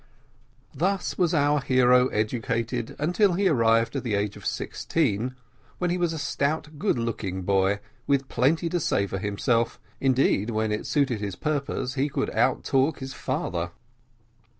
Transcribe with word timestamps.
And 0.71 0.79
thus 0.81 1.15
was 1.15 1.31
our 1.31 1.61
hero 1.61 2.07
educated 2.07 2.95
until 2.97 3.33
he 3.33 3.47
arrived 3.47 3.95
at 3.95 4.03
the 4.03 4.15
age 4.15 4.35
of 4.35 4.47
sixteen, 4.47 5.35
when 5.77 5.91
he 5.91 5.97
was 5.99 6.11
a 6.11 6.17
stout, 6.17 6.79
good 6.79 6.97
looking 6.97 7.43
boy, 7.43 7.79
with 8.07 8.27
plenty 8.27 8.67
to 8.69 8.79
say 8.79 9.05
for 9.05 9.19
himself, 9.19 9.79
indeed, 9.99 10.49
when 10.49 10.71
it 10.71 10.87
suited 10.87 11.19
his 11.21 11.35
purpose, 11.35 11.93
he 11.93 12.09
could 12.09 12.31
outtalk 12.31 12.97
his 12.97 13.13
father. 13.13 13.69